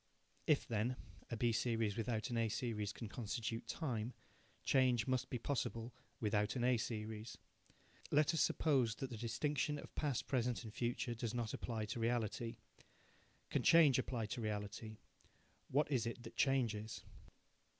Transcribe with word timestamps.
If, 0.47 0.67
then, 0.67 0.95
a 1.29 1.37
B 1.37 1.51
series 1.51 1.95
without 1.95 2.31
an 2.31 2.37
A 2.37 2.49
series 2.49 2.91
can 2.91 3.07
constitute 3.07 3.67
time, 3.67 4.13
change 4.63 5.05
must 5.05 5.29
be 5.29 5.37
possible 5.37 5.93
without 6.19 6.55
an 6.55 6.63
A 6.63 6.77
series. 6.77 7.37
Let 8.09 8.33
us 8.33 8.41
suppose 8.41 8.95
that 8.95 9.11
the 9.11 9.15
distinction 9.17 9.77
of 9.77 9.93
past, 9.93 10.25
present 10.25 10.63
and 10.63 10.73
future 10.73 11.13
does 11.13 11.35
not 11.35 11.53
apply 11.53 11.85
to 11.85 11.99
reality. 11.99 12.57
Can 13.51 13.61
change 13.61 13.99
apply 13.99 14.25
to 14.33 14.41
reality? 14.41 14.97
What 15.69 15.91
is 15.91 16.07
it 16.07 16.23
that 16.23 16.35
changes? 16.35 17.03